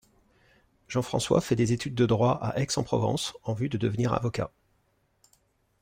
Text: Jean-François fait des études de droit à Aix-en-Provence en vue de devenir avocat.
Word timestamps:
Jean-François 0.87 1.41
fait 1.41 1.55
des 1.55 1.73
études 1.73 1.93
de 1.93 2.07
droit 2.07 2.39
à 2.41 2.59
Aix-en-Provence 2.59 3.33
en 3.43 3.53
vue 3.53 3.69
de 3.69 3.77
devenir 3.77 4.13
avocat. 4.13 4.51